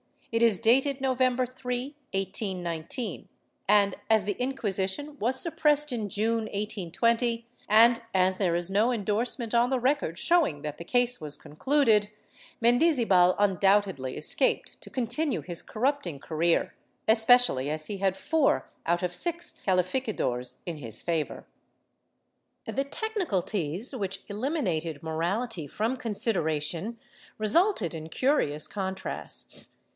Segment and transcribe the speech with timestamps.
[0.31, 3.27] It is dated November 3, 1819,
[3.67, 9.53] and, as the Inquisition was suppressed in June, 1820, and as there is no endorsement
[9.53, 12.09] on the record showing that the case was concluded,
[12.61, 16.73] Mendizabal undoubtedly escaped to continue his corrupting career,
[17.07, 21.43] especially as he had four out of six calificadores in his favor.^
[22.73, 26.97] Tlie technicalties, which eliminated morality from consideration,
[27.37, 29.75] resulted in curious contrasts.